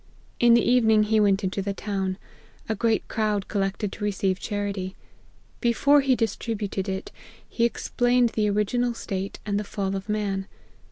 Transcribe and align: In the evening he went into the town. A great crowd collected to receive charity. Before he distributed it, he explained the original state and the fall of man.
In 0.39 0.55
the 0.55 0.67
evening 0.67 1.03
he 1.03 1.19
went 1.19 1.43
into 1.43 1.61
the 1.61 1.75
town. 1.75 2.17
A 2.67 2.73
great 2.73 3.07
crowd 3.07 3.47
collected 3.47 3.91
to 3.91 4.03
receive 4.03 4.39
charity. 4.39 4.95
Before 5.59 6.01
he 6.01 6.15
distributed 6.15 6.89
it, 6.89 7.11
he 7.47 7.65
explained 7.65 8.29
the 8.29 8.49
original 8.49 8.95
state 8.95 9.37
and 9.45 9.59
the 9.59 9.63
fall 9.63 9.95
of 9.95 10.09
man. 10.09 10.47